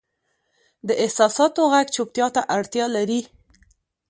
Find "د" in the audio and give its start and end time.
0.87-0.89